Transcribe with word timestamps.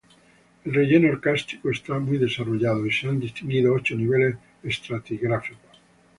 El 0.65 0.73
relleno 0.73 1.21
kárstico 1.21 1.69
está 1.69 1.99
muy 1.99 2.17
desarrollado 2.17 2.87
y 2.87 2.91
se 2.91 3.07
han 3.07 3.19
distinguido 3.19 3.75
ocho 3.75 3.93
niveles 3.95 4.35
estratigráficos. 4.63 5.79